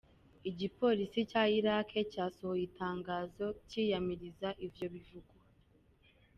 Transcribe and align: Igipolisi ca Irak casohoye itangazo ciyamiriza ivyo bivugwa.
Igipolisi 0.49 1.19
ca 1.31 1.43
Irak 1.57 1.89
casohoye 2.13 2.63
itangazo 2.69 3.45
ciyamiriza 3.69 4.49
ivyo 4.65 4.85
bivugwa. 4.93 5.35